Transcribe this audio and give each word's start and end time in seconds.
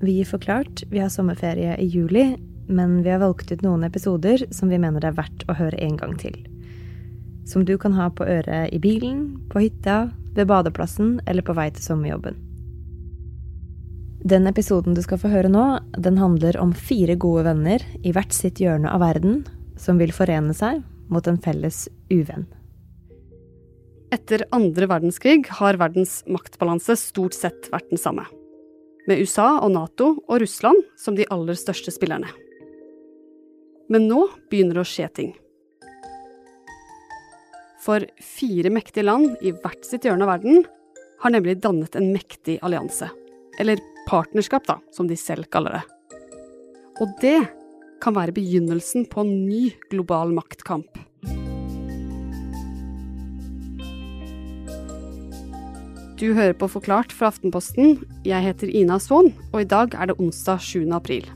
Vi 0.00 0.24
Forklart 0.24 0.84
vi 0.90 1.00
har 1.02 1.08
sommerferie 1.10 1.76
i 1.76 1.86
juli, 1.86 2.36
men 2.68 3.02
vi 3.02 3.10
har 3.10 3.18
valgt 3.18 3.52
ut 3.52 3.62
noen 3.64 3.84
episoder 3.84 4.44
som 4.54 4.70
vi 4.70 4.78
mener 4.78 5.02
det 5.02 5.10
er 5.10 5.18
verdt 5.18 5.46
å 5.48 5.56
høre 5.58 5.80
en 5.82 5.96
gang 5.98 6.14
til. 6.20 6.36
Som 7.48 7.64
du 7.64 7.74
kan 7.80 7.96
ha 7.96 8.10
på 8.12 8.26
øret 8.28 8.74
i 8.74 8.78
bilen, 8.78 9.40
på 9.50 9.64
hytta, 9.64 10.10
ved 10.36 10.46
badeplassen 10.46 11.16
eller 11.26 11.42
på 11.42 11.56
vei 11.56 11.70
til 11.74 11.82
sommerjobben. 11.82 12.36
Den 14.28 14.46
episoden 14.50 14.94
du 14.94 15.02
skal 15.02 15.18
få 15.22 15.30
høre 15.32 15.50
nå, 15.50 15.64
den 15.98 16.18
handler 16.18 16.58
om 16.60 16.74
fire 16.74 17.16
gode 17.18 17.46
venner 17.48 17.82
i 18.02 18.12
hvert 18.14 18.34
sitt 18.34 18.60
hjørne 18.62 18.90
av 18.90 19.02
verden 19.02 19.44
som 19.78 19.98
vil 19.98 20.14
forene 20.14 20.54
seg 20.54 20.82
mot 21.10 21.26
en 21.30 21.38
felles 21.42 21.86
uvenn. 22.12 22.46
Etter 24.14 24.46
andre 24.54 24.88
verdenskrig 24.88 25.42
har 25.58 25.78
verdens 25.80 26.20
maktbalanse 26.30 26.96
stort 27.00 27.36
sett 27.36 27.68
vært 27.72 27.90
den 27.90 28.00
samme. 28.00 28.24
Med 29.08 29.22
USA 29.24 29.54
og 29.64 29.72
Nato 29.72 30.10
og 30.28 30.40
Russland 30.42 30.82
som 31.00 31.16
de 31.16 31.24
aller 31.32 31.56
største 31.56 31.92
spillerne. 31.94 32.28
Men 33.88 34.04
nå 34.10 34.26
begynner 34.52 34.76
det 34.76 34.84
å 34.84 34.88
skje 34.88 35.06
ting. 35.16 35.30
For 37.80 38.04
fire 38.20 38.68
mektige 38.74 39.06
land 39.06 39.40
i 39.40 39.54
hvert 39.54 39.86
sitt 39.88 40.04
hjørne 40.04 40.26
av 40.26 40.34
verden 40.34 40.66
har 41.22 41.32
nemlig 41.32 41.56
dannet 41.64 41.96
en 41.96 42.10
mektig 42.12 42.58
allianse. 42.60 43.08
Eller 43.58 43.80
partnerskap, 44.10 44.68
da, 44.68 44.76
som 44.92 45.08
de 45.08 45.16
selv 45.16 45.48
kaller 45.52 45.78
det. 45.78 45.84
Og 47.00 47.16
det 47.24 47.38
kan 48.04 48.14
være 48.14 48.36
begynnelsen 48.36 49.08
på 49.08 49.24
en 49.24 49.34
ny 49.48 49.70
global 49.88 50.36
maktkamp. 50.36 51.00
Du 56.18 56.32
hører 56.34 56.52
på 56.58 56.66
Forklart 56.66 57.12
fra 57.14 57.28
Aftenposten. 57.30 58.00
Jeg 58.26 58.42
heter 58.42 58.66
Ina 58.74 58.96
Swann, 58.98 59.28
og 59.52 59.60
i 59.62 59.66
dag 59.70 59.92
er 59.94 60.08
det 60.10 60.16
onsdag 60.18 60.58
7. 60.58 60.88
april. 60.90 61.28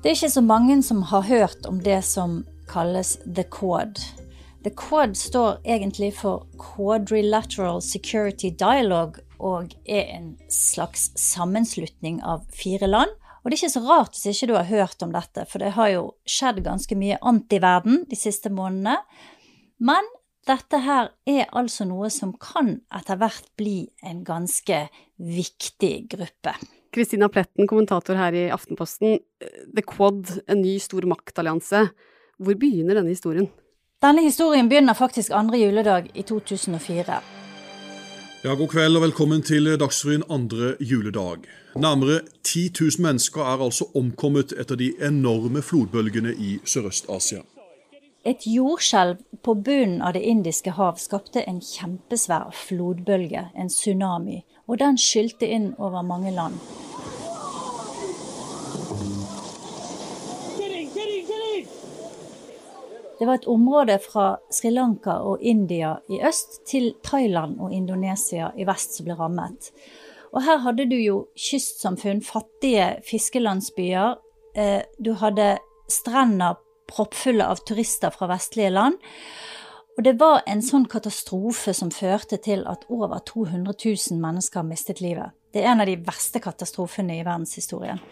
Det 0.00 0.08
er 0.08 0.16
ikke 0.16 0.32
så 0.32 0.40
mange 0.40 0.78
som 0.82 1.02
har 1.12 1.28
hørt 1.28 1.68
om 1.68 1.82
det 1.84 2.00
som 2.08 2.40
kalles 2.72 3.18
the 3.26 3.44
Quad. 3.44 4.00
The 4.64 4.72
Quad 4.80 5.12
står 5.14 5.60
egentlig 5.68 6.14
for 6.16 6.46
Quadrilateral 6.56 7.82
Security 7.82 8.48
Dialogue 8.48 9.20
og 9.38 9.76
er 9.84 10.08
en 10.16 10.38
slags 10.48 11.10
sammenslutning 11.20 12.22
av 12.24 12.48
fire 12.48 12.88
land 12.88 13.12
og 13.42 13.50
det 13.50 13.56
er 13.56 13.60
ikke 13.60 13.74
så 13.74 13.84
rart 13.84 14.16
hvis 14.16 14.36
ikke 14.36 14.52
du 14.52 14.56
har 14.56 14.68
hørt 14.70 15.02
om 15.02 15.12
dette, 15.14 15.44
for 15.50 15.62
det 15.62 15.74
har 15.76 15.92
jo 15.92 16.02
skjedd 16.28 16.62
ganske 16.62 16.98
mye 16.98 17.18
antiverden 17.26 18.04
de 18.10 18.18
siste 18.18 18.52
månedene. 18.54 19.00
Men 19.82 20.06
dette 20.46 20.78
her 20.82 21.10
er 21.26 21.50
altså 21.50 21.86
noe 21.86 22.10
som 22.10 22.36
kan 22.38 22.76
etter 22.94 23.18
hvert 23.18 23.50
bli 23.58 23.88
en 24.06 24.22
ganske 24.26 24.84
viktig 25.18 25.92
gruppe. 26.14 26.54
Kristina 26.92 27.28
Pletten, 27.32 27.66
kommentator 27.66 28.18
her 28.20 28.34
i 28.36 28.48
Aftenposten. 28.52 29.18
The 29.74 29.84
Quad, 29.86 30.28
en 30.46 30.62
ny 30.62 30.76
stor 30.82 31.06
maktallianse. 31.08 31.86
Hvor 32.42 32.58
begynner 32.58 33.00
denne 33.00 33.14
historien? 33.14 33.48
Denne 34.02 34.24
historien 34.26 34.68
begynner 34.68 34.98
faktisk 34.98 35.32
andre 35.34 35.62
juledag 35.62 36.10
i 36.14 36.26
2004. 36.26 37.41
Ja, 38.44 38.54
God 38.58 38.72
kveld 38.72 38.98
og 38.98 39.04
velkommen 39.04 39.42
til 39.46 39.68
Dagsrevyen 39.78 40.24
andre 40.26 40.72
juledag. 40.80 41.44
Nærmere 41.78 42.16
10 42.42 42.72
000 42.80 42.90
mennesker 42.98 43.40
er 43.40 43.62
altså 43.62 43.86
omkommet 43.94 44.50
etter 44.58 44.74
de 44.74 44.88
enorme 44.98 45.62
flodbølgene 45.62 46.32
i 46.34 46.56
Sørøst-Asia. 46.66 47.44
Et 48.26 48.42
jordskjelv 48.46 49.22
på 49.46 49.54
bunnen 49.54 50.02
av 50.02 50.16
Det 50.18 50.24
indiske 50.26 50.74
hav 50.74 50.98
skapte 50.98 51.44
en 51.46 51.62
kjempesvær 51.62 52.50
flodbølge, 52.66 53.44
en 53.54 53.70
tsunami, 53.70 54.42
og 54.66 54.82
den 54.82 54.98
skylte 54.98 55.46
inn 55.46 55.76
over 55.78 56.02
mange 56.02 56.34
land. 56.34 56.58
Det 63.22 63.26
var 63.26 63.38
et 63.38 63.44
område 63.46 63.94
fra 64.02 64.22
Sri 64.50 64.72
Lanka 64.74 65.12
og 65.22 65.42
India 65.46 65.92
i 66.10 66.16
øst 66.26 66.56
til 66.66 66.88
Thailand 67.06 67.60
og 67.62 67.70
Indonesia 67.70 68.48
i 68.58 68.64
vest 68.66 68.96
som 68.96 69.06
ble 69.06 69.14
rammet. 69.14 69.68
Og 70.34 70.42
her 70.42 70.58
hadde 70.64 70.88
du 70.90 70.96
jo 70.98 71.20
kystsamfunn, 71.38 72.18
fattige 72.26 72.88
fiskelandsbyer. 73.06 74.16
Eh, 74.58 74.82
du 74.98 75.12
hadde 75.20 75.60
strender 75.86 76.58
proppfulle 76.90 77.46
av 77.46 77.62
turister 77.62 78.10
fra 78.10 78.26
vestlige 78.32 78.72
land. 78.74 78.98
Og 79.94 80.02
det 80.02 80.16
var 80.18 80.42
en 80.50 80.64
sånn 80.66 80.88
katastrofe 80.90 81.76
som 81.78 81.94
førte 81.94 82.40
til 82.42 82.66
at 82.66 82.88
over 82.90 83.22
200 83.22 83.76
000 83.84 84.18
mennesker 84.18 84.66
mistet 84.66 84.98
livet. 84.98 85.30
Det 85.54 85.62
er 85.62 85.70
en 85.76 85.86
av 85.86 85.86
de 85.86 85.94
verste 86.10 86.42
katastrofene 86.42 87.20
i 87.20 87.22
verdenshistorien. 87.22 88.02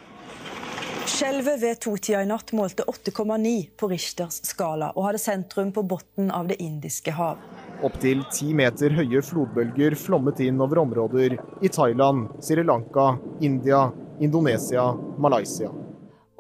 Skjelvet 1.07 1.63
ved 1.63 1.81
totida 1.81 2.23
i 2.23 2.27
natt 2.29 2.53
målte 2.53 2.85
8,9 2.89 3.53
på 3.77 3.89
Richters 3.89 4.41
skala 4.47 4.91
og 4.95 5.07
hadde 5.07 5.21
sentrum 5.23 5.71
på 5.73 5.83
bunnen 5.89 6.31
av 6.35 6.49
Det 6.51 6.59
indiske 6.61 7.15
hav. 7.17 7.41
Opptil 7.85 8.23
ti 8.33 8.51
meter 8.57 8.93
høye 8.97 9.23
flodbølger 9.25 9.97
flommet 9.97 10.43
inn 10.45 10.61
over 10.61 10.83
områder 10.83 11.37
i 11.37 11.71
Thailand, 11.73 12.29
Sri 12.45 12.65
Lanka, 12.65 13.15
India, 13.41 13.87
Indonesia, 14.21 14.91
Malaysia. 15.19 15.71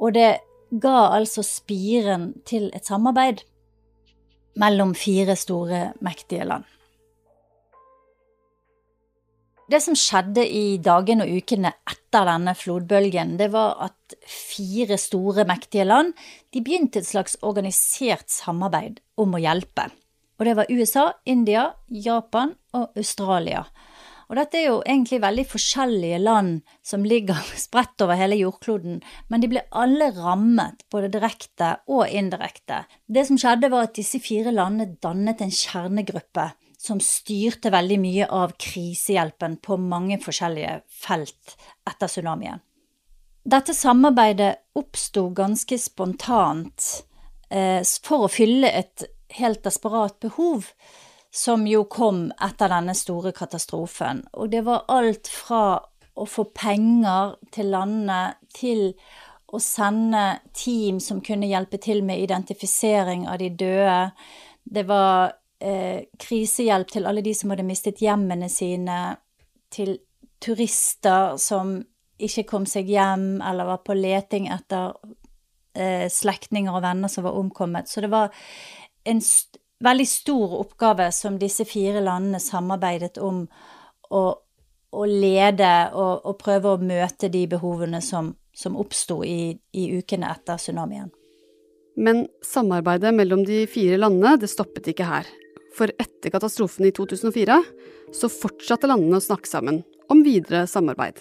Og 0.01 0.13
det 0.17 0.31
ga 0.71 0.99
altså 1.17 1.45
spiren 1.45 2.31
til 2.49 2.69
et 2.77 2.85
samarbeid 2.87 3.45
mellom 4.61 4.93
fire 4.95 5.37
store, 5.39 5.91
mektige 6.05 6.45
land. 6.49 6.69
Det 9.71 9.79
som 9.85 9.95
skjedde 9.95 10.43
i 10.43 10.81
dagene 10.83 11.29
og 11.29 11.45
ukene 11.45 11.71
etter 11.87 12.27
denne 12.27 12.57
flodbølgen, 12.59 13.37
det 13.39 13.53
var 13.53 13.77
at 13.85 14.17
fire 14.27 14.97
store, 14.99 15.45
mektige 15.47 15.85
land 15.87 16.11
de 16.51 16.63
begynte 16.65 16.99
et 16.99 17.07
slags 17.07 17.37
organisert 17.47 18.27
samarbeid 18.33 18.99
om 19.21 19.37
å 19.37 19.43
hjelpe. 19.43 19.87
Og 20.41 20.49
det 20.49 20.57
var 20.59 20.73
USA, 20.73 21.05
India, 21.29 21.69
Japan 21.87 22.57
og 22.75 22.99
Australia. 22.99 23.63
Og 24.31 24.39
dette 24.41 24.59
er 24.59 24.67
jo 24.71 24.81
egentlig 24.81 25.21
veldig 25.23 25.45
forskjellige 25.53 26.19
land 26.25 26.65
som 26.87 27.07
ligger 27.07 27.39
spredt 27.67 28.03
over 28.03 28.19
hele 28.19 28.41
jordkloden, 28.41 28.99
men 29.31 29.45
de 29.45 29.53
ble 29.53 29.63
alle 29.71 30.11
rammet, 30.19 30.83
både 30.91 31.13
direkte 31.15 31.77
og 31.87 32.09
indirekte. 32.09 32.83
Det 33.07 33.23
som 33.29 33.39
skjedde, 33.39 33.71
var 33.71 33.87
at 33.87 33.95
disse 34.01 34.19
fire 34.25 34.51
landene 34.57 34.97
dannet 34.99 35.45
en 35.47 35.55
kjernegruppe 35.55 36.49
som 36.81 37.01
styrte 37.05 37.71
veldig 37.75 37.99
mye 38.01 38.27
av 38.33 38.55
krisehjelpen 38.57 39.59
på 39.61 39.77
mange 39.77 40.17
forskjellige 40.23 40.81
felt 41.03 41.57
etter 41.89 42.09
tsunamien. 42.09 42.63
Dette 43.45 43.75
samarbeidet 43.77 44.55
oppsto 44.77 45.29
ganske 45.37 45.77
spontant 45.81 46.87
eh, 47.51 47.81
for 48.05 48.25
å 48.25 48.33
fylle 48.33 48.69
et 48.69 49.05
helt 49.37 49.63
desperat 49.65 50.17
behov 50.25 50.71
som 51.31 51.67
jo 51.69 51.85
kom 51.89 52.29
etter 52.43 52.73
denne 52.73 52.95
store 52.97 53.33
katastrofen. 53.37 54.25
Og 54.33 54.51
det 54.53 54.65
var 54.67 54.89
alt 54.89 55.29
fra 55.31 55.81
å 56.17 56.27
få 56.27 56.47
penger 56.57 57.37
til 57.55 57.71
landene 57.73 58.23
til 58.57 58.89
å 59.51 59.61
sende 59.63 60.41
team 60.57 61.01
som 61.03 61.21
kunne 61.25 61.49
hjelpe 61.51 61.81
til 61.83 62.03
med 62.07 62.23
identifisering 62.23 63.27
av 63.29 63.41
de 63.43 63.51
døde. 63.51 64.01
Det 64.65 64.85
var 64.89 65.40
eh, 65.61 66.07
krisehjelp 66.19 66.91
til 66.91 67.07
alle 67.07 67.23
de 67.25 67.35
som 67.37 67.53
hadde 67.53 67.67
mistet 67.69 68.03
hjemmene 68.03 68.49
sine, 68.53 69.01
til 69.71 69.99
turister 70.43 71.37
som 71.39 71.77
ikke 72.21 72.45
kom 72.49 72.67
seg 72.69 72.89
hjem 72.91 73.41
eller 73.45 73.69
var 73.69 73.83
på 73.85 73.97
leting 73.97 74.49
etter 74.53 74.97
eh, 75.77 76.09
slektninger 76.11 76.75
og 76.75 76.85
venner 76.85 77.13
som 77.13 77.25
var 77.29 77.39
omkommet. 77.39 77.89
Så 77.89 78.03
det 78.05 78.13
var 78.13 78.33
en 79.09 79.23
st 79.25 79.61
veldig 79.81 80.05
stor 80.05 80.59
oppgave 80.61 81.07
som 81.13 81.39
disse 81.41 81.65
fire 81.65 82.03
landene 82.05 82.37
samarbeidet 82.41 83.17
om 83.25 83.47
å, 84.13 84.23
å 84.93 85.05
lede 85.09 85.71
og, 85.95 86.27
og, 86.27 86.35
prøve 86.43 86.75
å 86.75 86.83
møte 86.85 87.31
de 87.33 87.47
behovene 87.49 88.03
som, 88.05 88.35
som 88.53 88.77
oppsto 88.77 89.23
i, 89.25 89.55
i 89.73 89.87
ukene 89.97 90.29
etter 90.35 90.61
tsunamien. 90.61 91.09
Men 91.97 92.27
samarbeidet 92.45 93.15
mellom 93.17 93.47
de 93.49 93.63
fire 93.73 93.97
landene 94.01 94.37
det 94.43 94.51
stoppet 94.53 94.93
ikke 94.93 95.09
her. 95.09 95.33
For 95.77 95.93
etter 95.99 96.33
katastrofen 96.35 96.89
i 96.89 96.93
2004 96.95 97.59
så 98.17 98.31
fortsatte 98.33 98.91
landene 98.91 99.21
å 99.21 99.25
snakke 99.25 99.49
sammen 99.49 99.83
om 100.11 100.25
videre 100.27 100.67
samarbeid. 100.67 101.21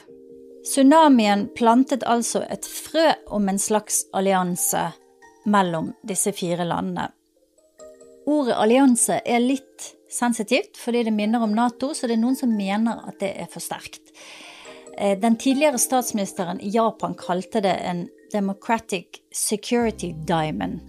Tsunamien 0.65 1.47
plantet 1.55 2.03
altså 2.03 2.41
et 2.51 2.65
frø 2.67 3.13
om 3.31 3.47
en 3.49 3.61
slags 3.61 4.03
allianse 4.13 4.89
mellom 5.49 5.93
disse 6.03 6.33
fire 6.35 6.65
landene. 6.67 7.07
Ordet 8.29 8.57
allianse 8.59 9.21
er 9.25 9.41
litt 9.41 9.93
sensitivt 10.11 10.77
fordi 10.77 11.05
det 11.07 11.15
minner 11.15 11.45
om 11.45 11.55
Nato, 11.55 11.93
så 11.93 12.09
det 12.09 12.17
er 12.17 12.23
noen 12.25 12.37
som 12.37 12.51
mener 12.53 13.01
at 13.07 13.21
det 13.21 13.31
er 13.41 13.49
for 13.49 13.63
sterkt. 13.63 14.11
Eh, 14.97 15.17
den 15.19 15.37
tidligere 15.39 15.79
statsministeren 15.81 16.59
i 16.61 16.73
Japan 16.73 17.15
kalte 17.17 17.63
det 17.63 17.77
en 17.87 18.07
democratic 18.33 19.23
security 19.31 20.13
diamond. 20.27 20.81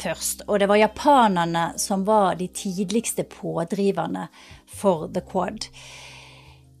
Først. 0.00 0.44
Og 0.48 0.60
det 0.60 0.68
var 0.70 0.80
japanerne 0.80 1.64
som 1.80 2.04
var 2.06 2.38
de 2.38 2.48
tidligste 2.48 3.24
pådriverne 3.28 4.28
for 4.66 5.08
The 5.12 5.22
Quad. 5.26 5.68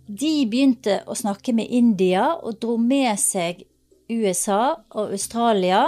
De 0.08 0.32
begynte 0.48 1.02
å 1.06 1.16
snakke 1.18 1.52
med 1.52 1.68
India 1.68 2.30
og 2.36 2.60
dro 2.62 2.78
med 2.80 3.18
seg 3.20 3.66
USA 4.08 4.78
og 4.96 5.12
Australia. 5.12 5.82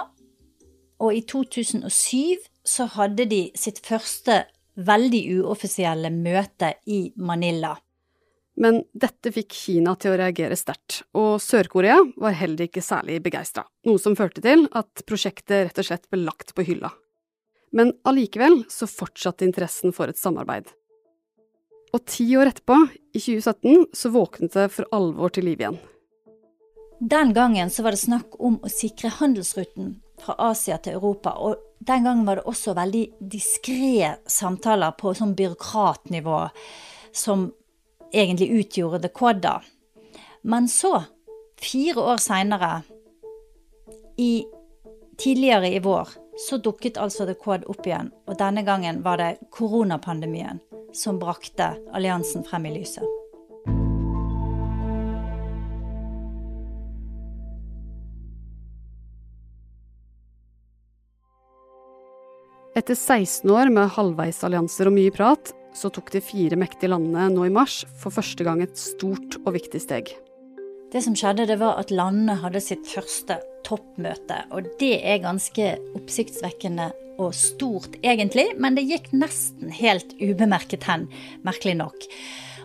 Og 1.01 1.17
i 1.17 1.23
2007 1.25 2.49
så 2.67 2.87
hadde 2.99 3.25
de 3.31 3.47
sitt 3.57 3.81
første 3.87 4.43
veldig 4.81 5.23
uoffisielle 5.41 6.13
møte 6.13 6.75
i 6.87 7.07
Manila. 7.17 7.75
Men 8.61 8.83
dette 8.93 9.33
fikk 9.33 9.55
Kina 9.57 9.95
til 9.97 10.13
å 10.13 10.19
reagere 10.21 10.57
sterkt, 10.59 11.01
og 11.17 11.39
Sør-Korea 11.41 11.97
var 12.21 12.37
heller 12.37 12.67
ikke 12.67 12.85
særlig 12.85 13.23
begeistra, 13.25 13.65
noe 13.89 14.01
som 14.03 14.17
førte 14.19 14.43
til 14.45 14.67
at 14.77 15.05
prosjektet 15.09 15.71
rett 15.71 15.81
og 15.81 15.89
slett 15.89 16.11
ble 16.13 16.27
lagt 16.27 16.53
på 16.57 16.67
hylla. 16.69 16.91
Men 17.73 17.93
allikevel 18.05 18.65
så 18.71 18.89
fortsatte 18.91 19.47
interessen 19.47 19.95
for 19.95 20.11
et 20.11 20.19
samarbeid. 20.19 20.67
Og 21.95 22.05
ti 22.07 22.27
år 22.39 22.53
etterpå, 22.53 22.77
i 23.15 23.19
2017, 23.19 23.89
så 23.95 24.13
våknet 24.15 24.55
det 24.55 24.69
for 24.75 24.87
alvor 24.95 25.33
til 25.35 25.49
liv 25.51 25.63
igjen. 25.63 25.79
Den 27.01 27.33
gangen 27.35 27.71
så 27.71 27.83
var 27.83 27.97
det 27.97 28.03
snakk 28.03 28.37
om 28.39 28.59
å 28.63 28.71
sikre 28.71 29.11
handelsruten 29.17 29.95
fra 30.21 30.37
Asia 30.51 30.77
til 30.79 30.99
Europa, 30.99 31.33
og 31.33 31.57
den 31.81 32.05
gangen 32.05 32.27
var 32.29 32.39
det 32.39 32.47
også 32.51 32.75
veldig 32.77 33.07
diskré 33.33 34.11
samtaler 34.29 34.93
på 35.01 35.15
sånn 35.17 35.33
byråkratnivå 35.39 36.41
som 37.17 37.49
egentlig 38.13 38.51
utgjorde 38.61 39.01
The 39.07 39.09
Quad. 39.09 39.41
da. 39.41 39.61
Men 40.43 40.69
så, 40.69 41.05
fire 41.57 42.05
år 42.13 42.21
seinere, 42.21 42.83
tidligere 45.17 45.73
i 45.73 45.81
vår, 45.81 46.09
så 46.49 46.57
dukket 46.57 46.97
altså 46.97 47.27
The 47.29 47.37
Quad 47.37 47.67
opp 47.69 47.87
igjen, 47.87 48.11
og 48.29 48.39
denne 48.41 48.65
gangen 48.65 49.03
var 49.05 49.21
det 49.21 49.37
koronapandemien 49.53 50.63
som 50.97 51.21
brakte 51.21 51.75
alliansen 51.93 52.47
frem 52.47 52.67
i 52.71 52.79
lyset. 52.79 53.05
Etter 62.81 62.95
16 62.95 63.51
år 63.51 63.69
med 63.75 63.91
halvveisallianser 63.93 64.89
og 64.89 64.95
mye 64.97 65.13
prat, 65.13 65.51
så 65.77 65.91
tok 65.93 66.09
de 66.15 66.23
fire 66.25 66.57
mektige 66.59 66.89
landene 66.95 67.27
nå 67.35 67.45
i 67.47 67.53
mars 67.53 67.83
for 68.01 68.15
første 68.15 68.47
gang 68.47 68.63
et 68.65 68.79
stort 68.79 69.37
og 69.43 69.53
viktig 69.59 69.83
steg. 69.83 70.09
Det 70.91 71.03
som 71.05 71.15
skjedde, 71.15 71.47
det 71.51 71.59
var 71.61 71.77
at 71.83 71.93
landene 71.95 72.39
hadde 72.41 72.63
sitt 72.63 72.87
første 72.89 73.37
toppmøte. 73.71 74.43
Og 74.51 74.67
det 74.83 74.99
er 75.07 75.23
ganske 75.23 75.73
oppsiktsvekkende 75.95 76.91
og 77.21 77.35
stort, 77.37 77.99
egentlig, 78.03 78.51
men 78.59 78.77
det 78.77 78.89
gikk 78.89 79.11
nesten 79.15 79.73
helt 79.77 80.15
ubemerket 80.19 80.87
hen, 80.89 81.07
merkelig 81.47 81.77
nok. 81.83 82.07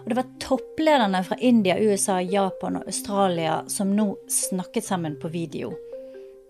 Og 0.05 0.11
det 0.11 0.19
var 0.19 0.31
topplederne 0.43 1.23
fra 1.25 1.37
India, 1.41 1.75
USA, 1.81 2.19
Japan 2.21 2.79
og 2.79 2.87
Australia 2.87 3.63
som 3.71 3.95
nå 3.97 4.11
snakket 4.31 4.85
sammen 4.85 5.17
på 5.21 5.31
video. 5.33 5.73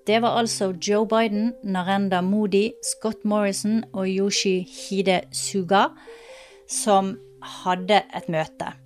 Det 0.06 0.20
var 0.22 0.38
altså 0.38 0.74
Joe 0.78 1.08
Biden, 1.10 1.54
Narenda 1.64 2.22
Modi, 2.22 2.68
Scott 2.84 3.24
Morrison 3.26 3.82
og 3.94 4.06
Yoshi 4.06 4.60
Hide 4.70 5.24
Suga 5.34 5.88
som 6.70 7.16
hadde 7.64 8.04
et 8.14 8.30
møte. 8.30 8.85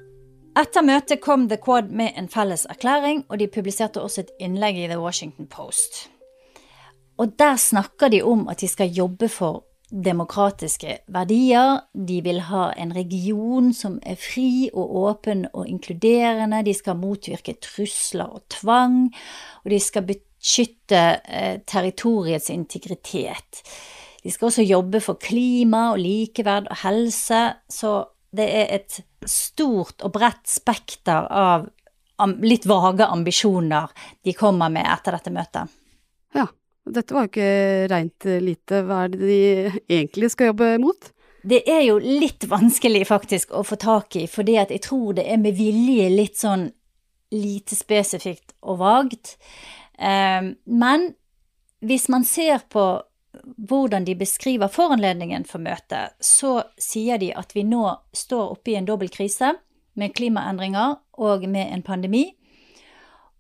Etter 0.60 0.84
møtet 0.84 1.22
kom 1.24 1.46
The 1.48 1.56
Quad 1.62 1.92
med 1.96 2.18
en 2.20 2.26
felles 2.28 2.66
erklæring, 2.68 3.22
og 3.30 3.40
de 3.40 3.48
publiserte 3.48 4.02
også 4.02 4.26
et 4.26 4.32
innlegg 4.44 4.76
i 4.76 4.88
The 4.90 4.98
Washington 5.00 5.48
Post. 5.48 6.10
Og 7.20 7.32
der 7.40 7.56
snakker 7.56 8.12
de 8.12 8.20
om 8.28 8.48
at 8.52 8.60
de 8.60 8.68
skal 8.68 8.92
jobbe 8.92 9.30
for 9.32 9.64
demokratiske 9.90 10.98
verdier. 11.08 11.80
De 11.94 12.20
vil 12.24 12.42
ha 12.50 12.70
en 12.76 12.92
region 12.96 13.72
som 13.74 14.00
er 14.04 14.20
fri 14.20 14.70
og 14.74 14.96
åpen 15.04 15.46
og 15.54 15.68
inkluderende. 15.68 16.66
De 16.66 16.76
skal 16.76 17.00
motvirke 17.00 17.56
trusler 17.64 18.28
og 18.28 18.44
tvang. 18.52 19.08
Og 19.64 19.72
de 19.72 19.80
skal 19.80 20.08
beskytte 20.12 21.04
eh, 21.24 21.60
territoriets 21.68 22.50
integritet. 22.50 23.64
De 24.24 24.32
skal 24.32 24.52
også 24.52 24.68
jobbe 24.68 25.00
for 25.00 25.20
klima 25.24 25.92
og 25.94 26.04
likeverd 26.04 26.68
og 26.68 26.82
helse, 26.84 27.44
så 27.72 28.00
det 28.36 28.48
er 28.62 28.72
et 28.78 29.00
stort 29.26 30.04
og 30.06 30.14
bredt 30.14 30.48
spekter 30.50 31.28
av 31.30 31.68
litt 32.44 32.66
vage 32.68 33.06
ambisjoner 33.08 33.92
de 34.26 34.34
kommer 34.38 34.72
med 34.74 34.86
etter 34.86 35.16
dette 35.16 35.34
møtet. 35.34 35.78
Ja, 36.36 36.46
dette 36.86 37.16
var 37.16 37.26
jo 37.26 37.32
ikke 37.32 37.88
reint 37.92 38.28
lite. 38.44 38.84
Hva 38.86 39.06
er 39.06 39.14
det 39.14 39.22
de 39.24 39.40
egentlig 39.88 40.32
skal 40.34 40.52
jobbe 40.52 40.74
mot? 40.84 41.10
Det 41.42 41.62
er 41.72 41.86
jo 41.88 42.00
litt 42.04 42.44
vanskelig 42.52 43.06
faktisk 43.08 43.54
å 43.56 43.64
få 43.64 43.78
tak 43.80 44.18
i, 44.20 44.26
fordi 44.28 44.58
at 44.60 44.74
jeg 44.76 44.84
tror 44.90 45.16
det 45.18 45.26
er 45.32 45.40
med 45.40 45.56
vilje 45.56 46.10
litt 46.12 46.40
sånn 46.40 46.68
lite 47.32 47.78
spesifikt 47.78 48.58
og 48.66 48.82
vagt. 48.82 49.38
Eh, 49.96 50.52
men 50.66 51.08
hvis 51.80 52.10
man 52.12 52.26
ser 52.28 52.66
på 52.68 52.84
hvordan 53.58 54.06
de 54.06 54.16
beskriver 54.20 54.72
foranledningen 54.72 55.46
for 55.48 55.62
møtet, 55.64 56.16
så 56.20 56.64
sier 56.82 57.20
de 57.22 57.32
at 57.38 57.56
vi 57.56 57.66
nå 57.68 57.86
står 58.16 58.56
oppe 58.56 58.74
i 58.74 58.78
en 58.80 58.88
dobbel 58.88 59.12
krise 59.14 59.54
med 60.00 60.14
klimaendringer 60.16 60.98
og 61.20 61.48
med 61.50 61.74
en 61.74 61.84
pandemi. 61.86 62.30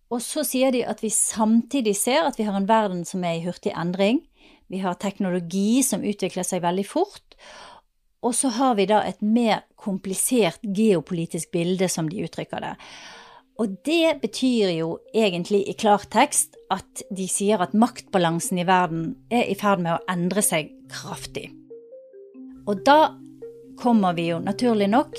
Og 0.09 0.23
så 0.25 0.43
sier 0.47 0.73
de 0.73 0.83
at 0.89 1.03
vi 1.03 1.11
samtidig 1.13 1.95
ser 1.97 2.25
at 2.25 2.39
vi 2.39 2.47
har 2.47 2.57
en 2.57 2.69
verden 2.69 3.03
som 3.05 3.23
er 3.23 3.37
i 3.37 3.45
hurtig 3.45 3.75
endring. 3.77 4.23
Vi 4.69 4.81
har 4.81 4.97
teknologi 5.01 5.83
som 5.85 6.05
utvikler 6.05 6.45
seg 6.45 6.63
veldig 6.65 6.85
fort. 6.89 7.37
Og 8.25 8.35
så 8.35 8.51
har 8.57 8.75
vi 8.75 8.87
da 8.89 9.03
et 9.07 9.21
mer 9.23 9.63
komplisert 9.79 10.59
geopolitisk 10.75 11.53
bilde, 11.55 11.87
som 11.87 12.09
de 12.09 12.25
uttrykker 12.25 12.65
det. 12.65 12.73
Og 13.59 13.75
det 13.85 14.21
betyr 14.21 14.71
jo 14.77 14.93
egentlig 15.11 15.65
i 15.67 15.75
klartekst 15.75 16.55
at 16.71 17.03
de 17.11 17.27
sier 17.27 17.59
at 17.59 17.75
maktbalansen 17.75 18.61
i 18.61 18.67
verden 18.67 19.15
er 19.31 19.49
i 19.51 19.57
ferd 19.59 19.83
med 19.83 19.97
å 19.97 20.03
endre 20.11 20.43
seg 20.45 20.71
kraftig. 20.91 21.49
Og 22.69 22.85
da 22.87 23.15
kommer 23.79 24.15
vi 24.15 24.29
jo 24.29 24.39
naturlig 24.43 24.87
nok 24.91 25.17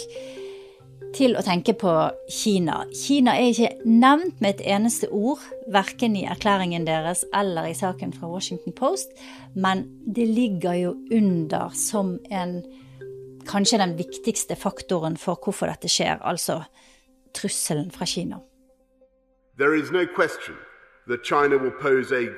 til 1.17 1.35
å 1.35 1.43
tenke 1.45 1.75
på 1.75 1.93
Kina. 2.31 2.85
Kina 2.95 3.35
er 3.37 3.51
ikke 3.51 3.89
nevnt 3.89 4.41
med 4.41 4.55
et 4.55 4.67
eneste 4.77 5.09
ord, 5.11 5.43
verken 5.73 6.15
i 6.17 6.27
erklæringen 6.31 6.87
deres 6.87 7.25
eller 7.37 7.69
i 7.69 7.77
saken 7.77 8.15
fra 8.15 8.31
Washington 8.31 8.77
Post, 8.77 9.11
men 9.55 9.89
det 10.07 10.29
ligger 10.31 10.79
jo 10.79 10.95
under 11.11 11.75
som 11.77 12.17
en 12.31 12.61
kanskje 13.51 13.81
den 13.83 13.97
viktigste 13.99 14.57
faktoren 14.57 15.19
for 15.19 15.41
hvorfor 15.43 15.73
dette 15.73 15.91
skjer, 15.91 16.21
altså 16.23 16.63
trusselen 17.35 17.91
fra 17.91 18.07
Kina. 18.07 18.41
There 19.59 19.75
is 19.75 19.91
no 19.91 20.07
question 20.07 20.57
that 21.07 21.23
China 21.23 21.59
will 21.59 21.73
pose 21.83 22.13
a 22.13 22.29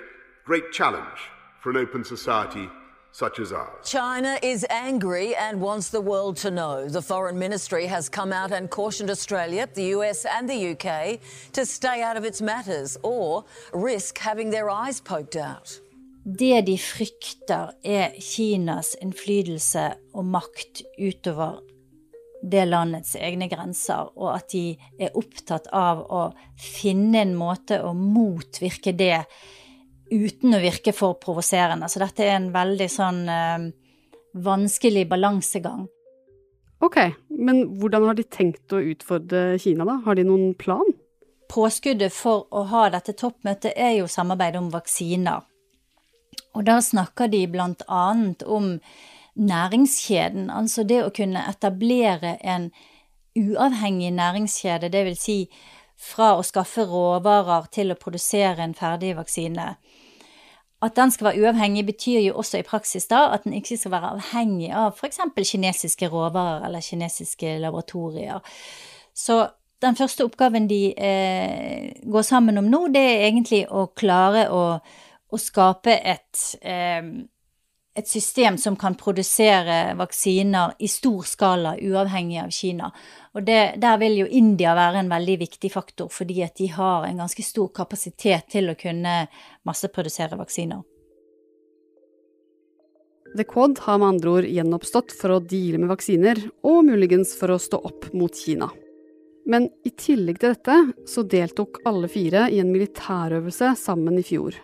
great 0.44 0.72
challenge 0.72 1.30
for 1.60 1.70
an 1.70 1.76
open 1.76 2.04
society 2.04 2.68
such 3.12 3.38
as 3.38 3.52
ours. 3.52 3.88
China 3.88 4.38
is 4.42 4.66
angry 4.70 5.34
and 5.36 5.60
wants 5.60 5.90
the 5.90 6.00
world 6.00 6.36
to 6.38 6.50
know. 6.50 6.88
The 6.88 7.02
Foreign 7.02 7.38
Ministry 7.38 7.86
has 7.86 8.08
come 8.08 8.32
out 8.32 8.50
and 8.52 8.70
cautioned 8.70 9.10
Australia, 9.10 9.68
the 9.74 9.94
US, 9.96 10.24
and 10.24 10.48
the 10.48 10.70
UK 10.72 11.20
to 11.52 11.66
stay 11.66 12.02
out 12.02 12.16
of 12.16 12.24
its 12.24 12.40
matters 12.40 12.96
or 13.02 13.44
risk 13.72 14.18
having 14.18 14.50
their 14.50 14.70
eyes 14.70 15.00
poked 15.00 15.36
out. 15.36 15.78
Det 16.24 16.66
de 16.66 16.78
frykter, 16.78 17.72
er 17.84 18.10
Kinas 18.20 18.96
innflytelse 19.02 19.94
og 20.14 20.24
makt 20.24 20.82
utover 20.98 21.60
det 22.42 22.64
landets 22.66 23.14
egne 23.16 23.46
grenser, 23.48 24.10
og 24.18 24.32
at 24.34 24.50
de 24.52 24.74
er 24.98 25.16
opptatt 25.18 25.68
av 25.72 26.02
å 26.10 26.22
finne 26.58 27.22
en 27.22 27.36
måte 27.38 27.78
å 27.84 27.92
motvirke 27.94 28.94
det 28.98 29.24
uten 30.12 30.56
å 30.56 30.60
virke 30.60 30.92
for 30.92 31.16
provoserende. 31.22 31.88
Så 31.88 32.02
dette 32.02 32.26
er 32.26 32.36
en 32.36 32.50
veldig 32.54 32.88
sånn 32.90 33.22
eh, 33.30 33.68
vanskelig 34.34 35.06
balansegang. 35.08 35.86
Ok, 36.82 36.98
men 37.38 37.62
hvordan 37.78 38.08
har 38.10 38.18
de 38.18 38.26
tenkt 38.26 38.74
å 38.74 38.82
utfordre 38.82 39.54
Kina, 39.62 39.86
da? 39.86 40.00
Har 40.04 40.18
de 40.18 40.26
noen 40.26 40.50
plan? 40.58 40.88
Påskuddet 41.52 42.12
for 42.16 42.48
å 42.50 42.64
ha 42.72 42.88
dette 42.90 43.14
toppmøtet 43.14 43.76
er 43.76 44.00
jo 44.00 44.10
samarbeid 44.10 44.58
om 44.58 44.70
vaksiner. 44.72 45.44
Og 46.56 46.66
da 46.66 46.80
snakker 46.82 47.30
de 47.32 47.44
blant 47.48 47.84
annet 47.86 48.42
om 48.42 48.74
næringskjeden, 49.34 50.50
altså 50.50 50.84
det 50.84 51.02
å 51.04 51.12
kunne 51.14 51.44
etablere 51.48 52.36
en 52.44 52.70
uavhengig 53.38 54.10
næringskjede, 54.12 54.90
dvs. 54.92 55.22
Si 55.22 55.38
fra 56.02 56.32
å 56.36 56.42
skaffe 56.44 56.84
råvarer 56.88 57.68
til 57.72 57.92
å 57.92 57.98
produsere 57.98 58.64
en 58.64 58.74
ferdig 58.74 59.14
vaksine. 59.16 59.74
At 60.82 60.96
den 60.98 61.12
skal 61.14 61.28
være 61.28 61.44
uavhengig, 61.46 61.84
betyr 61.86 62.24
jo 62.24 62.38
også 62.42 62.58
i 62.58 62.66
praksis 62.66 63.06
da 63.06 63.28
at 63.36 63.44
den 63.46 63.54
ikke 63.54 63.78
skal 63.78 63.94
være 63.94 64.16
avhengig 64.16 64.72
av 64.74 64.96
f.eks. 64.96 65.20
kinesiske 65.52 66.08
råvarer 66.10 66.66
eller 66.66 66.82
kinesiske 66.82 67.54
laboratorier. 67.62 68.42
Så 69.14 69.44
den 69.82 69.96
første 69.98 70.26
oppgaven 70.26 70.66
de 70.70 70.82
eh, 70.98 71.92
går 72.02 72.26
sammen 72.26 72.58
om 72.58 72.66
nå, 72.70 72.88
det 72.94 73.02
er 73.02 73.28
egentlig 73.28 73.62
å 73.70 73.86
klare 73.94 74.48
å, 74.50 74.64
å 75.30 75.38
skape 75.38 75.94
et 75.94 76.42
eh, 76.66 77.02
et 77.94 78.08
system 78.08 78.56
som 78.58 78.76
kan 78.76 78.94
produsere 78.94 79.94
vaksiner 79.94 80.72
i 80.78 80.88
stor 80.88 81.26
skala, 81.28 81.74
uavhengig 81.76 82.38
av 82.40 82.50
Kina. 82.50 82.88
Og 83.36 83.44
det, 83.44 83.74
der 83.82 83.98
vil 84.00 84.16
jo 84.22 84.28
India 84.28 84.72
være 84.76 85.02
en 85.02 85.12
veldig 85.12 85.36
viktig 85.44 85.72
faktor, 85.72 86.08
fordi 86.12 86.40
at 86.46 86.56
de 86.56 86.70
har 86.72 87.04
en 87.04 87.20
ganske 87.20 87.44
stor 87.44 87.68
kapasitet 87.76 88.48
til 88.52 88.72
å 88.72 88.78
kunne 88.80 89.26
masseprodusere 89.68 90.40
vaksiner. 90.40 90.80
The 93.36 93.44
Quad 93.48 93.78
har 93.84 93.98
med 94.00 94.08
andre 94.08 94.30
ord 94.30 94.48
gjenoppstått 94.48 95.12
for 95.16 95.36
å 95.36 95.44
deale 95.44 95.80
med 95.80 95.92
vaksiner, 95.92 96.40
og 96.64 96.84
muligens 96.88 97.32
for 97.36 97.52
å 97.52 97.60
stå 97.60 97.80
opp 97.80 98.10
mot 98.16 98.36
Kina. 98.36 98.68
Men 99.48 99.68
i 99.84 99.90
tillegg 99.90 100.38
til 100.40 100.52
dette 100.52 101.08
så 101.08 101.24
deltok 101.26 101.80
alle 101.88 102.08
fire 102.12 102.46
i 102.52 102.60
en 102.62 102.70
militærøvelse 102.72 103.72
sammen 103.80 104.20
i 104.20 104.24
fjor. 104.26 104.56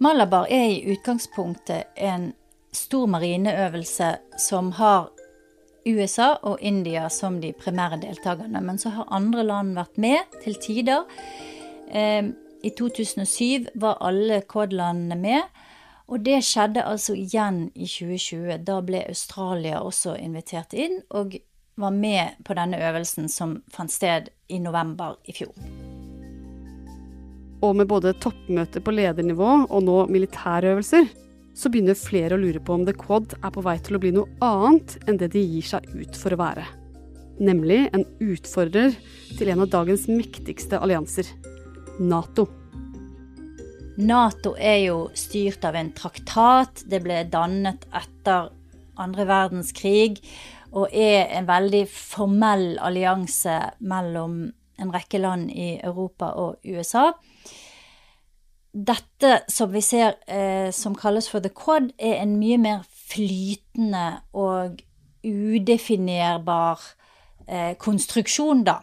Malabar 0.00 0.46
er 0.50 0.66
i 0.74 0.92
utgangspunktet 0.94 1.96
en 1.96 2.30
stor 2.72 3.06
marineøvelse 3.10 4.12
som 4.38 4.72
har 4.78 5.10
USA 5.86 6.34
og 6.44 6.60
India 6.60 7.08
som 7.10 7.40
de 7.40 7.52
primære 7.56 8.00
deltakerne. 8.02 8.60
Men 8.60 8.78
så 8.78 8.92
har 8.94 9.10
andre 9.10 9.44
land 9.46 9.74
vært 9.78 9.98
med 9.98 10.38
til 10.44 10.58
tider. 10.60 11.04
Eh, 11.90 12.30
I 12.62 12.70
2007 12.76 13.70
var 13.74 14.00
alle 14.00 14.42
Quad-landene 14.48 15.16
med. 15.16 15.60
Og 16.10 16.24
det 16.26 16.40
skjedde 16.42 16.82
altså 16.82 17.14
igjen 17.14 17.68
i 17.74 17.86
2020. 17.86 18.58
Da 18.66 18.80
ble 18.82 19.04
Australia 19.08 19.80
også 19.80 20.16
invitert 20.18 20.74
inn 20.74 21.00
og 21.10 21.38
var 21.80 21.94
med 21.94 22.42
på 22.44 22.54
denne 22.58 22.80
øvelsen 22.82 23.30
som 23.30 23.60
fant 23.72 23.92
sted 23.92 24.28
i 24.48 24.58
november 24.58 25.16
i 25.24 25.32
fjor. 25.32 25.54
Og 27.62 27.76
med 27.76 27.88
både 27.88 28.16
toppmøte 28.20 28.80
på 28.80 28.92
ledernivå 28.92 29.48
og 29.68 29.82
nå 29.84 29.96
militærøvelser, 30.10 31.06
så 31.60 31.68
begynner 31.68 31.98
flere 31.98 32.36
å 32.36 32.40
lure 32.40 32.60
på 32.64 32.72
om 32.72 32.86
The 32.88 32.94
Quad 32.96 33.34
er 33.36 33.52
på 33.52 33.64
vei 33.64 33.76
til 33.84 33.98
å 33.98 34.00
bli 34.00 34.14
noe 34.16 34.30
annet 34.44 34.96
enn 35.04 35.18
det 35.20 35.32
de 35.34 35.42
gir 35.44 35.66
seg 35.74 35.88
ut 35.92 36.16
for 36.16 36.32
å 36.32 36.40
være. 36.40 36.64
Nemlig 37.40 37.82
en 37.96 38.06
utfordrer 38.20 38.96
til 39.36 39.50
en 39.52 39.64
av 39.64 39.70
dagens 39.72 40.06
mektigste 40.08 40.80
allianser 40.80 41.28
Nato. 42.00 42.46
Nato 44.00 44.54
er 44.56 44.78
jo 44.86 44.98
styrt 45.16 45.64
av 45.68 45.76
en 45.76 45.90
traktat. 45.96 46.84
Det 46.88 47.02
ble 47.04 47.22
dannet 47.28 47.84
etter 47.92 48.48
andre 49.00 49.26
verdenskrig 49.28 50.20
og 50.70 50.92
er 50.94 51.28
en 51.36 51.48
veldig 51.48 51.82
formell 51.90 52.78
allianse 52.80 53.56
mellom 53.80 54.46
en 54.80 54.92
rekke 54.94 55.20
land 55.20 55.50
i 55.52 55.74
Europa 55.76 56.32
og 56.40 56.64
USA. 56.64 57.10
Dette 58.72 59.40
som 59.50 59.72
vi 59.72 59.82
ser 59.82 60.14
eh, 60.30 60.70
som 60.70 60.94
kalles 60.94 61.28
for 61.28 61.42
the 61.42 61.50
quad, 61.50 61.90
er 61.98 62.20
en 62.22 62.36
mye 62.38 62.58
mer 62.60 62.84
flytende 62.86 64.20
og 64.32 64.78
udefinerbar 65.26 66.84
eh, 67.48 67.74
konstruksjon, 67.78 68.62
da. 68.64 68.78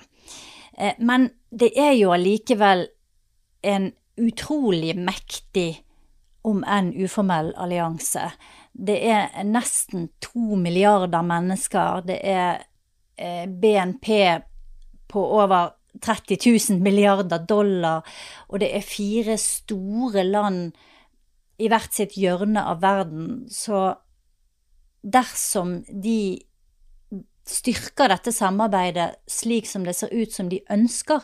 Eh, 0.78 1.00
men 1.00 1.30
det 1.50 1.72
er 1.80 1.94
jo 1.96 2.12
allikevel 2.16 2.88
en 3.64 3.92
utrolig 4.18 4.96
mektig, 4.98 5.84
om 6.48 6.62
enn 6.64 6.94
uformell, 6.96 7.52
allianse. 7.60 8.30
Det 8.72 8.98
er 9.10 9.34
nesten 9.44 10.08
to 10.24 10.56
milliarder 10.56 11.26
mennesker. 11.26 12.04
Det 12.08 12.20
er 12.24 12.62
eh, 13.18 13.44
BNP 13.48 14.08
på 15.12 15.24
over 15.42 15.74
30 16.04 16.38
000 16.72 16.82
milliarder 16.84 17.46
dollar. 17.50 18.06
Og 18.50 18.62
det 18.64 18.72
er 18.76 18.86
fire 18.86 19.38
store 19.42 20.24
land 20.28 20.72
i 21.58 21.70
hvert 21.72 21.94
sitt 21.94 22.18
hjørne 22.18 22.64
av 22.70 22.82
verden. 22.84 23.48
Så 23.50 23.96
dersom 25.02 25.82
de 25.90 26.44
styrker 27.48 28.12
dette 28.12 28.34
samarbeidet 28.36 29.14
slik 29.32 29.70
som 29.70 29.86
det 29.88 29.96
ser 29.96 30.12
ut 30.12 30.34
som 30.34 30.50
de 30.52 30.60
ønsker, 30.74 31.24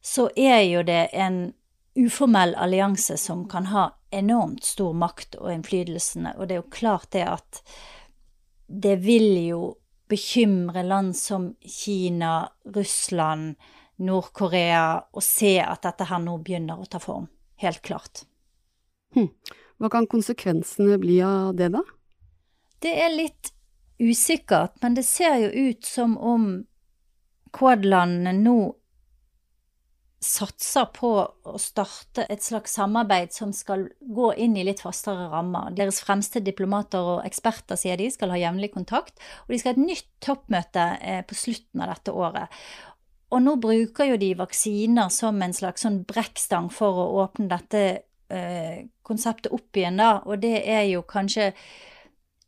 så 0.00 0.28
er 0.36 0.62
jo 0.64 0.82
det 0.86 1.08
en 1.12 1.50
uformell 1.96 2.54
allianse 2.60 3.16
som 3.20 3.46
kan 3.48 3.68
ha 3.72 3.88
enormt 4.14 4.64
stor 4.64 4.94
makt 4.96 5.36
og 5.40 5.50
innflytelsene. 5.52 6.36
Og 6.36 6.48
det 6.48 6.56
er 6.56 6.62
jo 6.62 6.72
klart 6.72 7.10
det 7.12 7.24
at 7.28 7.60
det 8.66 8.96
vil 9.04 9.28
jo 9.46 9.60
bekymre 10.08 10.82
land 10.86 11.16
som 11.16 11.50
Kina, 11.60 12.48
Russland, 12.74 13.56
Nord-Korea 13.96 14.86
og 15.12 15.24
se 15.24 15.56
at 15.62 15.86
dette 15.86 16.06
her 16.08 16.20
nå 16.22 16.36
begynner 16.44 16.80
å 16.80 16.88
ta 16.90 17.00
form. 17.02 17.28
Helt 17.62 17.82
klart. 17.86 18.24
Hm. 19.16 19.30
Hva 19.80 19.90
kan 19.92 20.08
konsekvensene 20.08 20.98
bli 21.00 21.18
av 21.24 21.54
det, 21.56 21.70
da? 21.74 21.82
Det 22.84 22.92
er 22.92 23.12
litt 23.12 23.52
usikkert, 24.00 24.76
men 24.82 24.96
det 24.96 25.06
ser 25.08 25.38
jo 25.46 25.68
ut 25.68 25.84
som 25.84 26.16
om 26.18 26.48
Quad-landene 27.56 28.34
nå 28.36 28.58
satser 30.22 30.88
på 30.96 31.10
å 31.20 31.58
starte 31.60 32.24
et 32.32 32.42
slags 32.42 32.72
samarbeid 32.78 33.34
som 33.36 33.52
skal 33.54 33.86
gå 34.00 34.30
inn 34.40 34.56
i 34.56 34.64
litt 34.64 34.80
fastere 34.84 35.28
rammer. 35.32 35.74
Deres 35.76 36.00
fremste 36.04 36.40
diplomater 36.44 37.04
og 37.16 37.26
eksperter, 37.28 37.78
sier 37.78 38.00
de, 38.00 38.08
skal 38.12 38.32
ha 38.32 38.40
jevnlig 38.40 38.72
kontakt. 38.74 39.20
Og 39.44 39.54
de 39.54 39.60
skal 39.60 39.74
ha 39.74 39.76
et 39.76 39.88
nytt 39.92 40.08
toppmøte 40.24 40.86
eh, 41.02 41.22
på 41.28 41.36
slutten 41.36 41.84
av 41.84 41.92
dette 41.92 42.16
året. 42.16 42.62
Og 43.34 43.42
nå 43.42 43.56
bruker 43.60 44.12
jo 44.12 44.20
de 44.22 44.32
vaksiner 44.38 45.10
som 45.12 45.42
en 45.42 45.54
slags 45.54 45.84
sånn 45.84 46.02
brekkstang 46.08 46.70
for 46.72 47.02
å 47.02 47.06
åpne 47.24 47.50
dette 47.50 47.84
eh, 48.32 48.86
konseptet 49.06 49.52
opp 49.52 49.76
igjen, 49.76 50.00
da. 50.00 50.22
Og 50.24 50.40
det 50.42 50.60
er 50.62 50.86
jo 50.88 51.04
kanskje 51.06 51.52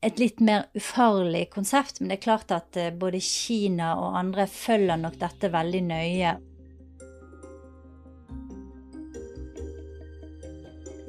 et 0.01 0.21
litt 0.23 0.39
mer 0.41 0.69
ufarlig 0.79 1.49
konsept, 1.51 1.99
men 1.99 2.13
det 2.13 2.21
er 2.21 2.27
klart 2.29 2.55
at 2.55 2.79
eh, 2.79 2.95
både 2.95 3.21
Kina 3.23 3.97
og 3.99 4.21
andre 4.21 4.47
følger 4.51 5.01
nok 5.03 5.19
dette 5.21 5.51
veldig 5.53 5.83
nøye. 5.91 6.37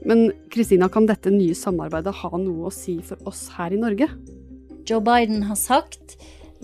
Men 0.08 0.30
Kristina, 0.52 0.88
kan 0.90 1.08
dette 1.10 1.32
nye 1.34 1.56
samarbeidet 1.58 2.14
ha 2.22 2.32
noe 2.38 2.70
å 2.70 2.74
si 2.74 3.00
for 3.06 3.20
oss 3.30 3.48
her 3.58 3.76
i 3.76 3.82
Norge? 3.82 4.08
Joe 4.88 5.04
Biden 5.04 5.44
har 5.50 5.60
sagt 5.60 6.16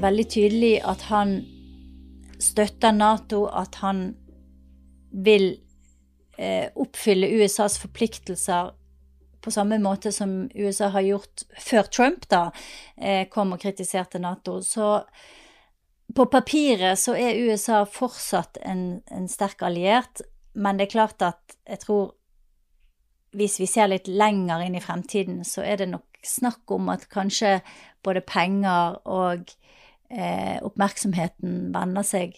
veldig 0.02 0.26
tydelig 0.32 0.74
at 0.88 1.08
han 1.12 1.38
støtter 2.42 2.96
Nato, 2.96 3.46
at 3.48 3.80
han 3.84 4.08
vil 5.12 5.54
eh, 6.38 6.72
oppfylle 6.76 7.30
USAs 7.40 7.78
forpliktelser 7.80 8.74
på 9.46 9.54
samme 9.54 9.78
måte 9.80 10.12
som 10.12 10.50
USA 10.56 10.90
har 10.96 11.06
gjort 11.06 11.46
før 11.62 11.90
Trump 11.94 12.26
da 12.34 12.50
eh, 12.98 13.28
kom 13.32 13.54
og 13.54 13.62
kritiserte 13.62 14.20
Nato. 14.20 14.58
Så 14.66 15.00
på 16.16 16.26
papiret 16.32 17.00
så 17.00 17.16
er 17.18 17.38
USA 17.46 17.84
fortsatt 17.86 18.58
en, 18.66 19.04
en 19.12 19.30
sterk 19.30 19.62
alliert, 19.66 20.24
men 20.54 20.80
det 20.80 20.88
er 20.88 20.96
klart 20.96 21.26
at 21.26 21.58
jeg 21.68 21.84
tror 21.86 22.14
hvis 23.36 23.60
vi 23.62 23.68
ser 23.70 23.92
litt 23.92 24.10
lenger 24.10 24.64
inn 24.66 24.78
i 24.78 24.84
fremtiden, 24.84 25.44
så 25.48 25.64
er 25.66 25.82
det 25.82 25.90
nok 25.92 26.26
snakk 26.26 26.72
om 26.74 26.90
at 26.94 27.08
kanskje 27.12 27.60
både 28.06 28.24
penger 28.26 29.00
og 29.06 29.52
eh, 30.10 30.58
oppmerksomheten 30.66 31.72
vender 31.76 32.06
seg 32.08 32.38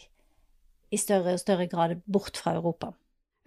i 0.91 0.99
større 0.99 1.35
og 1.35 1.43
større 1.43 1.67
grad 1.71 1.97
bort 2.07 2.39
fra 2.39 2.55
Europa. 2.57 2.93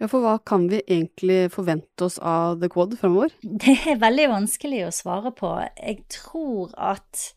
Ja, 0.01 0.07
For 0.09 0.23
hva 0.23 0.39
kan 0.41 0.65
vi 0.71 0.81
egentlig 0.81 1.51
forvente 1.53 2.07
oss 2.07 2.17
av 2.17 2.57
The 2.61 2.69
Quad 2.73 2.97
fremover? 2.97 3.33
Det 3.65 3.77
er 3.85 4.01
veldig 4.01 4.29
vanskelig 4.31 4.85
å 4.87 4.93
svare 4.95 5.33
på. 5.37 5.53
Jeg 5.77 6.01
tror 6.09 6.73
at 6.77 7.27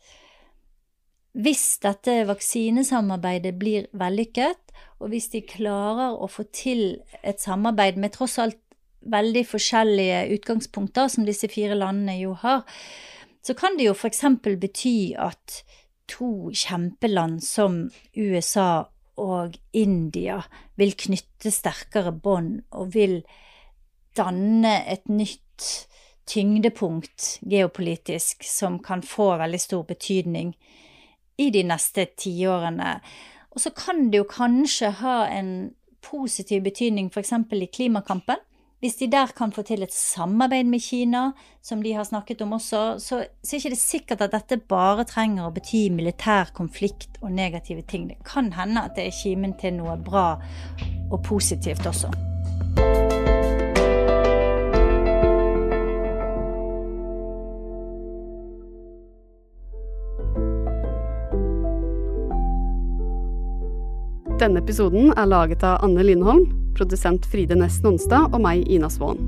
hvis 1.34 1.80
dette 1.82 2.22
vaksinesamarbeidet 2.28 3.56
blir 3.58 3.88
vellykket, 3.92 4.60
og 5.02 5.10
hvis 5.12 5.28
de 5.32 5.42
klarer 5.44 6.14
å 6.14 6.28
få 6.30 6.46
til 6.54 7.02
et 7.26 7.42
samarbeid 7.42 7.98
med 8.00 8.14
tross 8.14 8.38
alt 8.40 8.60
veldig 9.10 9.44
forskjellige 9.48 10.20
utgangspunkter, 10.36 11.08
som 11.08 11.26
disse 11.26 11.48
fire 11.52 11.76
landene 11.78 12.18
jo 12.20 12.34
har, 12.40 12.64
så 13.44 13.54
kan 13.54 13.76
det 13.78 13.88
jo 13.88 13.94
f.eks. 13.94 14.24
bety 14.42 15.14
at 15.20 15.62
to 16.08 16.50
kjempeland 16.52 17.42
som 17.44 17.90
USA 18.16 18.84
og 19.20 19.56
India 19.72 20.40
vil 20.80 20.94
knytte 20.98 21.52
sterkere 21.54 22.12
bånd 22.12 22.64
og 22.74 22.94
vil 22.94 23.20
danne 24.16 24.78
et 24.90 25.06
nytt 25.10 25.68
tyngdepunkt 26.26 27.38
geopolitisk 27.44 28.44
som 28.48 28.78
kan 28.82 29.04
få 29.04 29.34
veldig 29.40 29.60
stor 29.60 29.84
betydning 29.86 30.54
i 31.38 31.50
de 31.50 31.62
neste 31.66 32.06
tiårene. 32.16 32.96
Og 33.54 33.60
så 33.60 33.70
kan 33.76 34.08
det 34.10 34.22
jo 34.22 34.28
kanskje 34.28 34.90
ha 35.02 35.24
en 35.30 35.74
positiv 36.04 36.64
betydning 36.64 37.10
f.eks. 37.12 37.32
i 37.52 37.66
klimakampen. 37.66 38.40
Hvis 38.84 38.98
de 39.00 39.06
der 39.08 39.30
kan 39.32 39.48
få 39.52 39.62
til 39.64 39.80
et 39.82 39.92
samarbeid 39.96 40.64
med 40.68 40.80
Kina, 40.84 41.30
som 41.62 41.82
de 41.82 41.94
har 41.96 42.04
snakket 42.04 42.42
om 42.42 42.52
også, 42.52 42.98
så, 42.98 43.24
så 43.42 43.56
er 43.56 43.60
ikke 43.62 43.70
det 43.72 43.78
sikkert 43.80 44.20
at 44.20 44.32
dette 44.34 44.58
bare 44.68 45.06
trenger 45.08 45.46
å 45.46 45.52
bety 45.56 45.86
militær 45.88 46.50
konflikt 46.52 47.16
og 47.22 47.32
negative 47.32 47.80
ting. 47.88 48.10
Det 48.10 48.18
kan 48.28 48.52
hende 48.52 48.82
at 48.84 48.92
det 48.98 49.06
er 49.06 49.16
kimen 49.16 49.54
til 49.56 49.78
noe 49.78 49.96
bra 49.96 50.36
og 51.08 51.22
positivt 51.24 51.86
også. 51.88 52.12
Denne 64.44 64.60
episoden 64.60 65.14
er 65.16 65.32
laget 65.32 65.64
av 65.64 65.80
Anne 65.88 66.04
Lindholm 66.04 66.63
produsent 66.76 67.26
Fride 67.30 67.56
Næss 67.58 67.82
Nonstad 67.84 68.34
og 68.34 68.42
meg, 68.44 68.64
Ina 68.70 68.90
Svaan. 68.92 69.20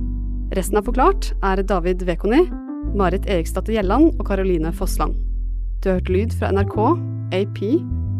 Resten 0.56 0.78
av 0.78 0.86
Forklart 0.86 1.32
er 1.42 1.62
David 1.66 2.04
Vekoni, 2.06 2.44
Marit 2.96 3.26
Eriksdatter 3.30 3.74
Gjelland 3.74 4.12
og 4.16 4.26
Caroline 4.28 4.72
Fossland. 4.74 5.16
Du 5.82 5.90
har 5.90 6.00
hørt 6.00 6.12
lyd 6.12 6.36
fra 6.38 6.52
NRK, 6.54 6.76
AP, 7.36 7.62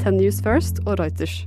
Ten 0.02 0.18
News 0.20 0.42
First 0.44 0.82
og 0.86 0.98
Reuters. 1.00 1.44